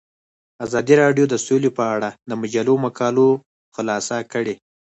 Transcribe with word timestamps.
ازادي 0.65 0.93
راډیو 1.03 1.25
د 1.29 1.35
سوله 1.45 1.69
په 1.77 1.83
اړه 1.95 2.09
د 2.29 2.31
مجلو 2.41 2.73
مقالو 2.85 3.27
خلاصه 3.75 4.17
کړې. 4.33 4.55